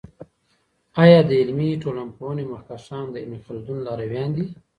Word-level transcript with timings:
آیا 1.03 1.19
د 1.29 1.31
علمي 1.41 1.69
ټولپوهني 1.81 2.45
مخکښان 2.53 3.05
د 3.11 3.15
ابن 3.23 3.37
خلدون 3.45 3.77
لارویان 3.87 4.29
دی؟ 4.35 4.45